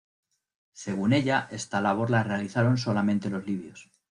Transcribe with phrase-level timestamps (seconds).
[0.73, 3.91] Según ella esta labor la realizaron solamente los libios.